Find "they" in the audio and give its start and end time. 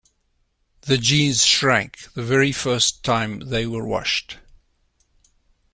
3.39-3.67